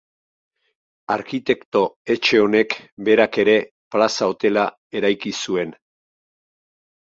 [1.15, 1.81] Arkitekto
[2.15, 2.75] etxe honek
[3.09, 3.57] berak ere
[3.95, 4.67] Plaza Hotela
[5.03, 5.79] eraiki zuen.